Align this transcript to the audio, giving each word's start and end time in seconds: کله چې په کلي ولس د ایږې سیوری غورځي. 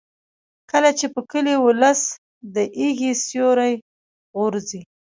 کله 0.71 0.89
چې 0.99 1.05
په 1.13 1.21
کلي 1.31 1.55
ولس 1.65 2.01
د 2.53 2.55
ایږې 2.81 3.11
سیوری 3.25 3.73
غورځي. 4.37 4.81